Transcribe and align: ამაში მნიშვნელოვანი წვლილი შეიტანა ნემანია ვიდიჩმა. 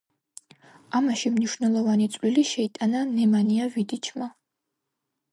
ამაში 0.99 1.31
მნიშვნელოვანი 1.33 2.07
წვლილი 2.15 2.43
შეიტანა 2.51 3.01
ნემანია 3.09 3.67
ვიდიჩმა. 3.75 4.31